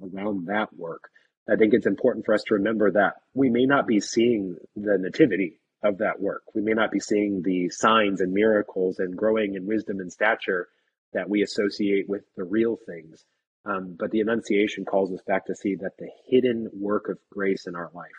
around 0.01 0.47
that 0.47 0.75
work. 0.75 1.09
I 1.49 1.55
think 1.55 1.73
it's 1.73 1.87
important 1.87 2.25
for 2.25 2.33
us 2.33 2.43
to 2.43 2.55
remember 2.55 2.91
that 2.91 3.15
we 3.33 3.49
may 3.49 3.65
not 3.65 3.87
be 3.87 3.99
seeing 3.99 4.55
the 4.75 4.97
nativity 4.97 5.59
of 5.83 5.97
that 5.97 6.21
work. 6.21 6.43
We 6.55 6.61
may 6.61 6.71
not 6.71 6.91
be 6.91 6.99
seeing 6.99 7.41
the 7.41 7.69
signs 7.69 8.21
and 8.21 8.31
miracles 8.31 8.99
and 8.99 9.17
growing 9.17 9.55
in 9.55 9.65
wisdom 9.65 9.99
and 9.99 10.11
stature 10.11 10.69
that 11.13 11.29
we 11.29 11.41
associate 11.41 12.07
with 12.07 12.23
the 12.37 12.45
real 12.45 12.77
things. 12.85 13.25
Um, 13.65 13.95
but 13.99 14.11
the 14.11 14.21
Annunciation 14.21 14.85
calls 14.85 15.11
us 15.11 15.21
back 15.27 15.45
to 15.47 15.55
see 15.55 15.75
that 15.75 15.97
the 15.97 16.09
hidden 16.27 16.69
work 16.73 17.09
of 17.09 17.17
grace 17.29 17.67
in 17.67 17.75
our 17.75 17.91
life 17.93 18.11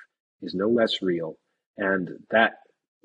is 0.42 0.54
no 0.54 0.68
less 0.68 1.02
real. 1.02 1.36
And 1.76 2.10
that 2.30 2.58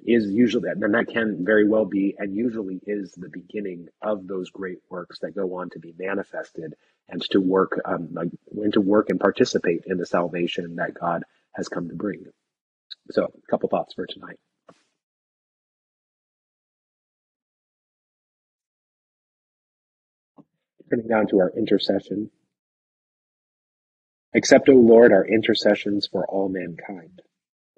is 0.05 0.27
usually, 0.31 0.69
and 0.69 0.93
that 0.93 1.07
can 1.07 1.45
very 1.45 1.67
well 1.67 1.85
be, 1.85 2.15
and 2.17 2.35
usually 2.35 2.79
is 2.85 3.13
the 3.13 3.29
beginning 3.29 3.87
of 4.01 4.27
those 4.27 4.49
great 4.49 4.79
works 4.89 5.19
that 5.19 5.35
go 5.35 5.55
on 5.55 5.69
to 5.71 5.79
be 5.79 5.93
manifested 5.97 6.75
and 7.09 7.21
to 7.31 7.39
work, 7.39 7.79
um, 7.85 8.09
like, 8.13 8.29
and 8.51 8.73
to 8.73 8.81
work 8.81 9.09
and 9.09 9.19
participate 9.19 9.83
in 9.87 9.97
the 9.97 10.05
salvation 10.05 10.75
that 10.77 10.93
God 10.93 11.23
has 11.53 11.67
come 11.69 11.89
to 11.89 11.95
bring. 11.95 12.25
So, 13.11 13.25
a 13.25 13.51
couple 13.51 13.69
thoughts 13.69 13.93
for 13.93 14.05
tonight. 14.05 14.39
Turning 20.89 21.07
down 21.07 21.27
to 21.27 21.39
our 21.39 21.51
intercession. 21.55 22.31
Accept, 24.35 24.69
O 24.69 24.73
Lord, 24.73 25.11
our 25.11 25.25
intercessions 25.25 26.07
for 26.07 26.25
all 26.27 26.49
mankind. 26.49 27.21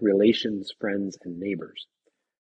relations, 0.00 0.72
friends, 0.80 1.18
and 1.22 1.38
neighbors. 1.38 1.86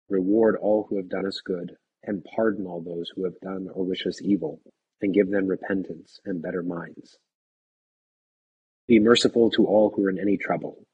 Reward 0.10 0.56
all 0.56 0.86
who 0.90 0.98
have 0.98 1.10
done 1.10 1.26
us 1.26 1.42
good, 1.44 1.76
and 2.04 2.24
pardon 2.24 2.66
all 2.66 2.82
those 2.82 3.12
who 3.16 3.24
have 3.24 3.40
done 3.42 3.68
or 3.74 3.86
wish 3.86 4.06
us 4.06 4.22
evil, 4.22 4.62
and 5.02 5.14
give 5.14 5.30
them 5.30 5.48
repentance 5.48 6.20
and 6.26 6.42
better 6.42 6.64
minds. 6.64 7.18
Be 8.88 9.00
merciful 9.00 9.50
to 9.52 9.66
all 9.66 9.90
who 9.90 10.06
are 10.06 10.10
in 10.10 10.20
any 10.20 10.38
trouble, 10.38 10.86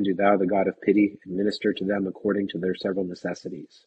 And 0.00 0.06
do 0.06 0.14
thou, 0.14 0.38
the 0.38 0.46
God 0.46 0.66
of 0.66 0.80
pity, 0.80 1.18
administer 1.26 1.74
to 1.74 1.84
them 1.84 2.06
according 2.06 2.48
to 2.48 2.58
their 2.58 2.74
several 2.74 3.04
necessities. 3.04 3.84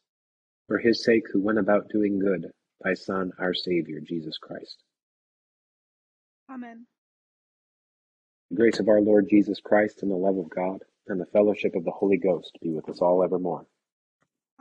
For 0.68 0.78
his 0.78 1.04
sake 1.04 1.24
who 1.34 1.42
went 1.42 1.58
about 1.58 1.90
doing 1.90 2.20
good, 2.20 2.52
thy 2.84 2.94
Son, 2.94 3.32
our 3.40 3.56
Saviour, 3.56 4.00
Jesus 4.00 4.38
Christ. 4.38 4.84
Amen. 6.52 6.86
The 8.52 8.58
grace 8.58 8.80
of 8.80 8.90
our 8.90 9.02
Lord 9.02 9.26
Jesus 9.28 9.60
Christ 9.60 10.04
and 10.04 10.12
the 10.12 10.16
love 10.16 10.38
of 10.38 10.52
God 10.52 10.84
and 11.08 11.20
the 11.20 11.26
fellowship 11.26 11.74
of 11.76 11.84
the 11.84 11.90
Holy 11.90 12.18
Ghost 12.18 12.56
be 12.62 12.70
with 12.70 12.88
us 12.90 13.02
all 13.02 13.24
evermore. 13.24 13.66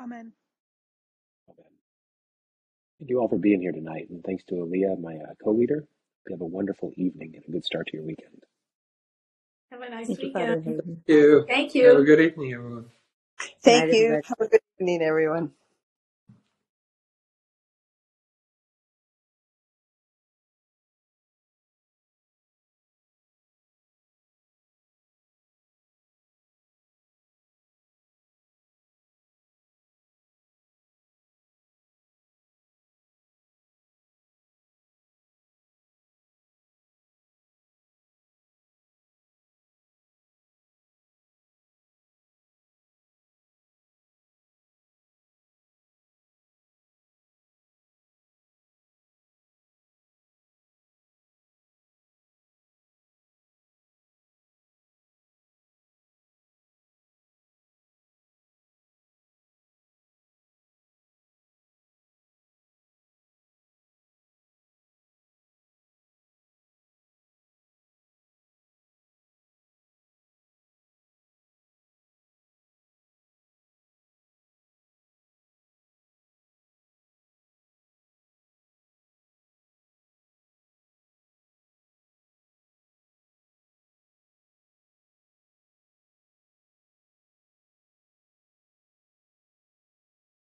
Amen. 0.01 0.33
Amen. 1.51 1.67
Thank 2.99 3.11
you 3.11 3.21
all 3.21 3.29
for 3.29 3.37
being 3.37 3.61
here 3.61 3.73
tonight, 3.73 4.09
and 4.09 4.25
thanks 4.25 4.45
to 4.45 4.55
Aaliyah, 4.55 4.99
my 5.03 5.17
uh, 5.17 5.35
co-leader. 5.45 5.85
Have 6.31 6.41
a 6.41 6.47
wonderful 6.47 6.93
evening 6.97 7.35
and 7.35 7.45
a 7.47 7.51
good 7.51 7.67
start 7.67 7.89
to 7.89 7.99
your 7.99 8.07
weekend. 8.07 8.43
Have 9.73 9.83
a 9.83 9.91
nice 9.91 10.09
Thank 10.09 10.23
you, 10.23 10.33
Father 10.33 10.47
weekend. 10.47 10.65
Hayden. 10.67 11.05
you. 11.07 11.47
Thank 11.49 11.75
you. 11.75 11.89
Have 11.89 11.99
a 11.99 12.05
good 12.05 12.21
evening, 12.21 12.55
everyone. 12.55 12.87
Good 13.65 13.73
night, 13.73 13.89
Thank 13.89 13.93
you. 13.93 14.05
everybody. 14.05 14.29
Have 14.29 14.41
a 14.41 14.49
good 14.49 14.61
evening, 14.81 15.03
everyone. 15.03 15.53